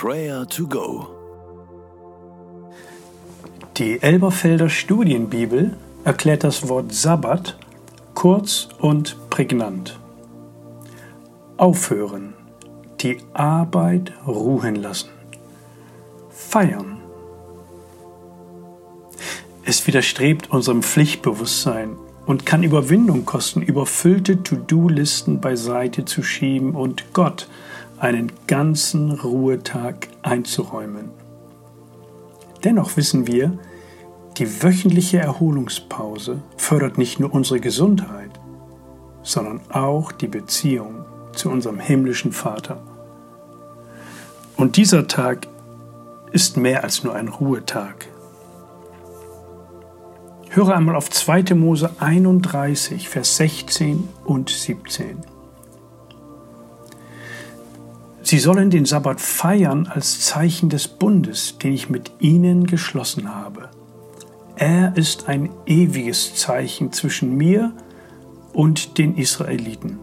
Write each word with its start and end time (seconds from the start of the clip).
Prayer 0.00 0.46
to 0.46 0.68
Go. 0.68 1.08
Die 3.78 4.00
Elberfelder 4.00 4.70
Studienbibel 4.70 5.76
erklärt 6.04 6.44
das 6.44 6.68
Wort 6.68 6.94
Sabbat 6.94 7.58
kurz 8.14 8.68
und 8.78 9.16
prägnant. 9.28 9.98
Aufhören, 11.56 12.34
die 13.00 13.18
Arbeit 13.34 14.12
ruhen 14.24 14.76
lassen, 14.76 15.10
feiern. 16.30 16.98
Es 19.64 19.84
widerstrebt 19.88 20.48
unserem 20.52 20.84
Pflichtbewusstsein 20.84 21.96
und 22.24 22.46
kann 22.46 22.62
Überwindung 22.62 23.24
kosten, 23.24 23.62
überfüllte 23.62 24.44
To-Do-Listen 24.44 25.40
beiseite 25.40 26.04
zu 26.04 26.22
schieben 26.22 26.76
und 26.76 27.12
Gott 27.14 27.48
einen 28.00 28.32
ganzen 28.46 29.10
Ruhetag 29.12 30.08
einzuräumen. 30.22 31.10
Dennoch 32.64 32.96
wissen 32.96 33.26
wir, 33.26 33.58
die 34.36 34.62
wöchentliche 34.62 35.18
Erholungspause 35.18 36.42
fördert 36.56 36.98
nicht 36.98 37.18
nur 37.18 37.32
unsere 37.32 37.60
Gesundheit, 37.60 38.30
sondern 39.22 39.60
auch 39.70 40.12
die 40.12 40.28
Beziehung 40.28 41.04
zu 41.32 41.50
unserem 41.50 41.80
himmlischen 41.80 42.32
Vater. 42.32 42.80
Und 44.56 44.76
dieser 44.76 45.06
Tag 45.06 45.46
ist 46.32 46.56
mehr 46.56 46.84
als 46.84 47.04
nur 47.04 47.14
ein 47.14 47.28
Ruhetag. 47.28 48.06
Höre 50.50 50.74
einmal 50.74 50.96
auf 50.96 51.10
2. 51.10 51.54
Mose 51.54 51.90
31, 52.00 53.08
Vers 53.08 53.36
16 53.36 54.08
und 54.24 54.50
17. 54.50 55.18
Sie 58.28 58.40
sollen 58.40 58.68
den 58.68 58.84
Sabbat 58.84 59.22
feiern 59.22 59.86
als 59.86 60.20
Zeichen 60.20 60.68
des 60.68 60.86
Bundes, 60.86 61.56
den 61.56 61.72
ich 61.72 61.88
mit 61.88 62.12
ihnen 62.18 62.66
geschlossen 62.66 63.34
habe. 63.34 63.70
Er 64.54 64.94
ist 64.98 65.30
ein 65.30 65.48
ewiges 65.64 66.34
Zeichen 66.34 66.92
zwischen 66.92 67.38
mir 67.38 67.72
und 68.52 68.98
den 68.98 69.16
Israeliten. 69.16 69.98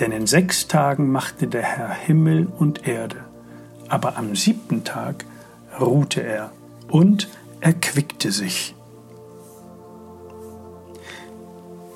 Denn 0.00 0.10
in 0.10 0.26
sechs 0.26 0.68
Tagen 0.68 1.12
machte 1.12 1.46
der 1.46 1.60
Herr 1.60 1.92
Himmel 1.92 2.46
und 2.46 2.88
Erde, 2.88 3.24
aber 3.90 4.16
am 4.16 4.34
siebten 4.34 4.82
Tag 4.82 5.26
ruhte 5.78 6.22
er 6.22 6.50
und 6.88 7.28
erquickte 7.60 8.32
sich. 8.32 8.74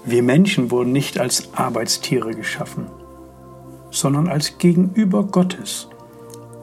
Wir 0.04 0.22
Menschen 0.22 0.70
wurden 0.70 0.92
nicht 0.92 1.18
als 1.18 1.54
Arbeitstiere 1.54 2.34
geschaffen 2.34 2.97
sondern 3.98 4.28
als 4.28 4.58
Gegenüber 4.58 5.24
Gottes, 5.24 5.88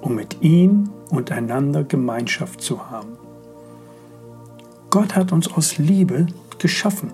um 0.01 0.15
mit 0.15 0.41
ihm 0.41 0.89
und 1.09 1.31
einander 1.31 1.83
Gemeinschaft 1.83 2.61
zu 2.61 2.89
haben. 2.89 3.17
Gott 4.89 5.15
hat 5.15 5.33
uns 5.33 5.51
aus 5.51 5.77
Liebe 5.77 6.27
geschaffen 6.59 7.11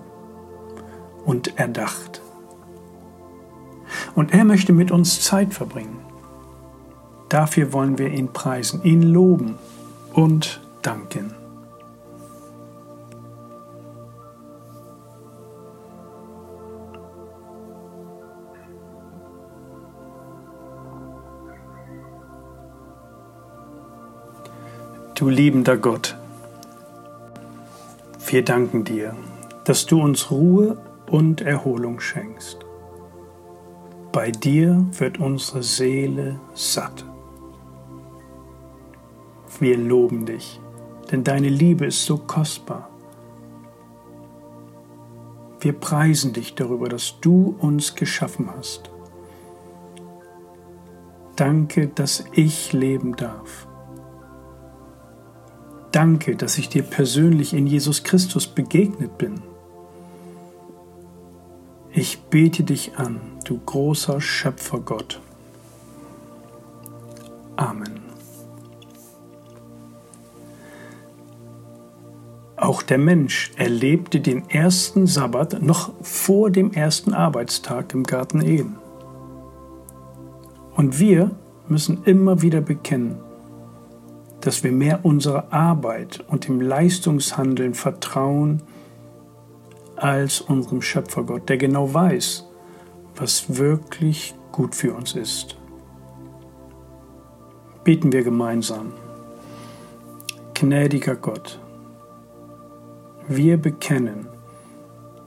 und 1.24 1.58
erdacht. 1.58 2.22
Und 4.14 4.32
er 4.32 4.44
möchte 4.44 4.72
mit 4.72 4.92
uns 4.92 5.22
Zeit 5.22 5.52
verbringen. 5.52 5.98
Dafür 7.28 7.72
wollen 7.72 7.98
wir 7.98 8.08
ihn 8.08 8.32
preisen, 8.32 8.84
ihn 8.84 9.02
loben 9.02 9.56
und 10.12 10.60
danken. 10.82 11.41
Du 25.22 25.28
liebender 25.28 25.76
Gott, 25.76 26.16
wir 28.26 28.44
danken 28.44 28.82
dir, 28.82 29.14
dass 29.64 29.86
du 29.86 30.02
uns 30.02 30.32
Ruhe 30.32 30.78
und 31.08 31.42
Erholung 31.42 32.00
schenkst. 32.00 32.58
Bei 34.10 34.32
dir 34.32 34.84
wird 34.98 35.20
unsere 35.20 35.62
Seele 35.62 36.40
satt. 36.54 37.04
Wir 39.60 39.78
loben 39.78 40.26
dich, 40.26 40.60
denn 41.12 41.22
deine 41.22 41.50
Liebe 41.50 41.86
ist 41.86 42.04
so 42.04 42.18
kostbar. 42.18 42.90
Wir 45.60 45.72
preisen 45.72 46.32
dich 46.32 46.56
darüber, 46.56 46.88
dass 46.88 47.20
du 47.20 47.54
uns 47.60 47.94
geschaffen 47.94 48.50
hast. 48.56 48.90
Danke, 51.36 51.86
dass 51.86 52.24
ich 52.32 52.72
leben 52.72 53.14
darf. 53.14 53.68
Danke, 55.92 56.36
dass 56.36 56.56
ich 56.56 56.70
dir 56.70 56.82
persönlich 56.82 57.52
in 57.52 57.66
Jesus 57.66 58.02
Christus 58.02 58.46
begegnet 58.46 59.18
bin. 59.18 59.42
Ich 61.92 62.22
bete 62.22 62.62
dich 62.62 62.96
an, 62.96 63.20
du 63.44 63.58
großer 63.58 64.18
Schöpfergott. 64.18 65.20
Amen. 67.56 68.00
Auch 72.56 72.80
der 72.82 72.98
Mensch 72.98 73.50
erlebte 73.56 74.20
den 74.20 74.48
ersten 74.48 75.06
Sabbat 75.06 75.62
noch 75.62 75.92
vor 76.00 76.50
dem 76.50 76.72
ersten 76.72 77.12
Arbeitstag 77.12 77.92
im 77.92 78.04
Garten 78.04 78.40
Eden. 78.40 78.76
Und 80.74 80.98
wir 80.98 81.32
müssen 81.68 82.04
immer 82.04 82.40
wieder 82.40 82.62
bekennen, 82.62 83.18
dass 84.42 84.64
wir 84.64 84.72
mehr 84.72 85.04
unserer 85.04 85.52
Arbeit 85.52 86.24
und 86.28 86.48
dem 86.48 86.60
Leistungshandeln 86.60 87.74
vertrauen 87.74 88.60
als 89.96 90.40
unserem 90.40 90.82
Schöpfergott, 90.82 91.48
der 91.48 91.56
genau 91.58 91.94
weiß, 91.94 92.44
was 93.14 93.56
wirklich 93.56 94.34
gut 94.50 94.74
für 94.74 94.94
uns 94.94 95.14
ist. 95.14 95.56
Beten 97.84 98.12
wir 98.12 98.24
gemeinsam. 98.24 98.92
Gnädiger 100.54 101.14
Gott, 101.14 101.60
wir 103.28 103.56
bekennen, 103.56 104.26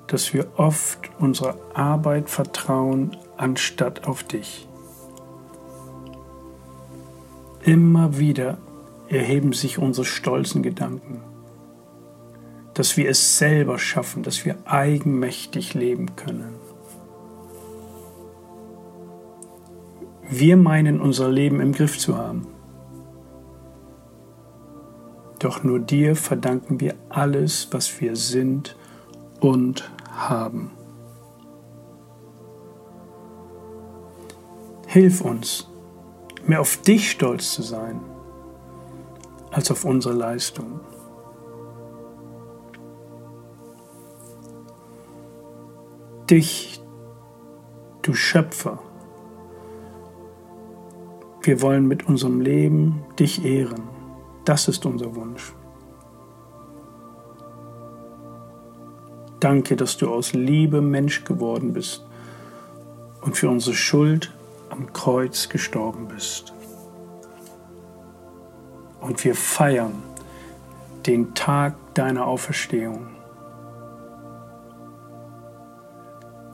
dass 0.07 0.33
wir 0.33 0.47
oft 0.57 1.09
unserer 1.19 1.55
Arbeit 1.73 2.29
vertrauen 2.29 3.15
anstatt 3.37 4.07
auf 4.07 4.23
dich. 4.23 4.67
Immer 7.63 8.17
wieder 8.17 8.57
erheben 9.07 9.53
sich 9.53 9.77
unsere 9.77 10.05
stolzen 10.05 10.63
Gedanken, 10.63 11.21
dass 12.73 12.97
wir 12.97 13.09
es 13.09 13.37
selber 13.37 13.77
schaffen, 13.77 14.23
dass 14.23 14.45
wir 14.45 14.57
eigenmächtig 14.65 15.73
leben 15.73 16.15
können. 16.15 16.55
Wir 20.29 20.57
meinen 20.57 20.99
unser 20.99 21.29
Leben 21.29 21.61
im 21.61 21.71
Griff 21.71 21.99
zu 21.99 22.17
haben. 22.17 22.47
Doch 25.39 25.63
nur 25.63 25.79
dir 25.79 26.15
verdanken 26.15 26.79
wir 26.79 26.95
alles, 27.09 27.67
was 27.71 28.01
wir 28.01 28.15
sind 28.15 28.75
und 29.39 29.91
haben. 30.09 30.71
Hilf 34.87 35.21
uns, 35.21 35.69
mehr 36.47 36.61
auf 36.61 36.77
dich 36.77 37.11
stolz 37.11 37.53
zu 37.53 37.61
sein 37.61 37.99
als 39.55 39.71
auf 39.71 39.85
unsere 39.85 40.13
Leistung. 40.13 40.81
Dich, 46.29 46.81
du 48.01 48.13
Schöpfer, 48.13 48.79
wir 51.41 51.61
wollen 51.61 51.87
mit 51.87 52.05
unserem 52.05 52.41
Leben 52.41 53.05
dich 53.17 53.45
ehren. 53.45 53.83
Das 54.43 54.67
ist 54.67 54.85
unser 54.85 55.15
Wunsch. 55.15 55.53
Danke, 59.39 59.77
dass 59.77 59.95
du 59.95 60.09
aus 60.09 60.33
Liebe 60.33 60.81
Mensch 60.81 61.23
geworden 61.23 61.71
bist 61.71 62.05
und 63.21 63.37
für 63.37 63.49
unsere 63.49 63.75
Schuld 63.75 64.33
am 64.69 64.91
Kreuz 64.91 65.47
gestorben 65.47 66.09
bist 66.09 66.55
und 69.05 69.23
wir 69.23 69.35
feiern 69.35 70.01
den 71.05 71.35
Tag 71.35 71.75
deiner 71.93 72.25
Auferstehung. 72.25 73.07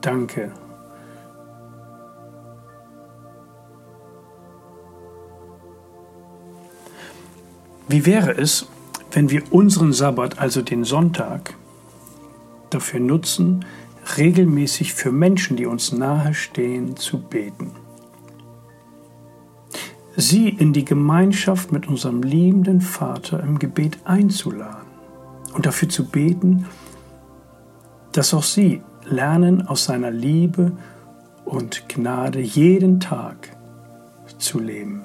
Danke. 0.02 0.52
Wie 7.88 8.04
wäre 8.04 8.32
es, 8.32 8.68
wenn 9.12 9.30
wir 9.30 9.42
unseren 9.50 9.92
Sabbat, 9.92 10.38
also 10.38 10.60
den 10.60 10.84
Sonntag, 10.84 11.54
dafür 12.68 13.00
nutzen, 13.00 13.64
regelmäßig 14.18 14.92
für 14.92 15.12
Menschen, 15.12 15.56
die 15.56 15.66
uns 15.66 15.92
nahe 15.92 16.34
stehen, 16.34 16.96
zu 16.96 17.18
beten? 17.18 17.81
Sie 20.16 20.48
in 20.48 20.72
die 20.72 20.84
Gemeinschaft 20.84 21.72
mit 21.72 21.88
unserem 21.88 22.22
liebenden 22.22 22.80
Vater 22.80 23.42
im 23.42 23.58
Gebet 23.58 23.98
einzuladen 24.04 24.86
und 25.54 25.66
dafür 25.66 25.88
zu 25.88 26.04
beten, 26.04 26.66
dass 28.12 28.34
auch 28.34 28.42
sie 28.42 28.82
lernen, 29.04 29.66
aus 29.66 29.84
seiner 29.84 30.10
Liebe 30.10 30.72
und 31.44 31.88
Gnade 31.88 32.40
jeden 32.40 33.00
Tag 33.00 33.56
zu 34.38 34.58
leben. 34.58 35.02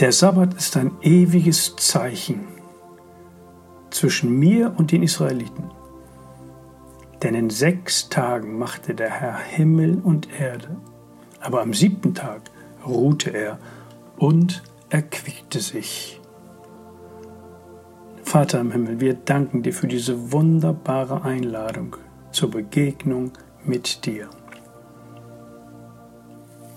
Der 0.00 0.10
Sabbat 0.10 0.54
ist 0.54 0.76
ein 0.76 0.90
ewiges 1.02 1.76
Zeichen 1.76 2.48
zwischen 3.90 4.36
mir 4.36 4.74
und 4.76 4.90
den 4.90 5.04
Israeliten. 5.04 5.70
Denn 7.22 7.36
in 7.36 7.48
sechs 7.48 8.08
Tagen 8.08 8.58
machte 8.58 8.96
der 8.96 9.10
Herr 9.10 9.38
Himmel 9.38 10.00
und 10.02 10.28
Erde, 10.40 10.76
aber 11.40 11.62
am 11.62 11.72
siebten 11.74 12.12
Tag 12.12 12.42
ruhte 12.84 13.30
er 13.30 13.60
und 14.16 14.64
erquickte 14.90 15.60
sich. 15.60 16.20
Vater 18.24 18.60
im 18.60 18.72
Himmel, 18.72 18.98
wir 18.98 19.14
danken 19.14 19.62
dir 19.62 19.72
für 19.72 19.86
diese 19.86 20.32
wunderbare 20.32 21.22
Einladung 21.22 21.94
zur 22.32 22.50
Begegnung 22.50 23.30
mit 23.64 24.04
dir. 24.06 24.28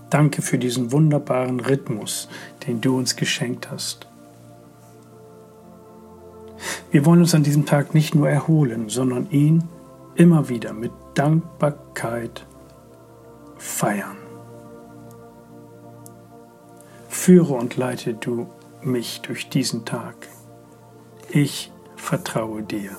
Danke 0.10 0.42
für 0.42 0.58
diesen 0.58 0.92
wunderbaren 0.92 1.60
Rhythmus, 1.60 2.30
den 2.66 2.82
du 2.82 2.98
uns 2.98 3.16
geschenkt 3.16 3.70
hast. 3.70 4.08
Wir 6.92 7.06
wollen 7.06 7.20
uns 7.20 7.36
an 7.36 7.44
diesem 7.44 7.66
Tag 7.66 7.94
nicht 7.94 8.16
nur 8.16 8.30
erholen, 8.30 8.90
sondern 8.90 9.30
ihn 9.30 9.64
immer 10.16 10.50
wieder 10.50 10.74
mit 10.74 10.92
Dankbarkeit 11.14 12.46
feiern. 13.58 14.18
Führe 17.10 17.54
und 17.54 17.76
leite 17.78 18.14
du 18.14 18.48
mich 18.82 19.22
durch 19.22 19.50
diesen 19.50 19.86
Tag. 19.86 20.16
Ich 21.30 21.72
vertraue 21.96 22.64
dir. 22.64 22.92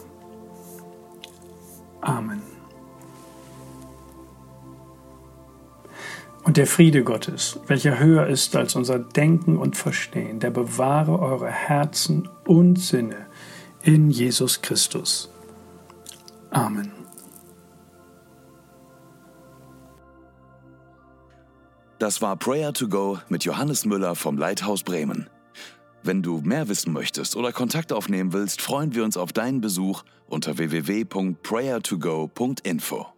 Amen. 2.00 2.37
Und 6.48 6.56
der 6.56 6.66
Friede 6.66 7.04
Gottes, 7.04 7.60
welcher 7.66 7.98
höher 7.98 8.26
ist 8.26 8.56
als 8.56 8.74
unser 8.74 8.98
Denken 8.98 9.58
und 9.58 9.76
Verstehen, 9.76 10.40
der 10.40 10.48
bewahre 10.48 11.18
eure 11.18 11.50
Herzen 11.50 12.26
und 12.46 12.78
Sinne 12.78 13.26
in 13.82 14.08
Jesus 14.08 14.62
Christus. 14.62 15.30
Amen. 16.48 16.90
Das 21.98 22.22
war 22.22 22.34
Prayer 22.36 22.72
to 22.72 22.88
Go 22.88 23.18
mit 23.28 23.44
Johannes 23.44 23.84
Müller 23.84 24.14
vom 24.14 24.38
Leithaus 24.38 24.82
Bremen. 24.82 25.28
Wenn 26.02 26.22
du 26.22 26.40
mehr 26.40 26.70
wissen 26.70 26.94
möchtest 26.94 27.36
oder 27.36 27.52
Kontakt 27.52 27.92
aufnehmen 27.92 28.32
willst, 28.32 28.62
freuen 28.62 28.94
wir 28.94 29.04
uns 29.04 29.18
auf 29.18 29.34
deinen 29.34 29.60
Besuch 29.60 30.02
unter 30.26 30.56
www.prayertogo.info. 30.56 33.17